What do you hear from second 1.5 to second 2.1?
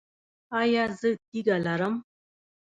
لرم؟